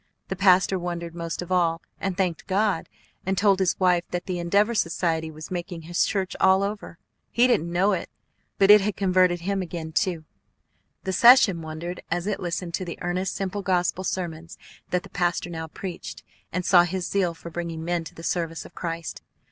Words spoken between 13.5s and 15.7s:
gospel sermons that the pastor now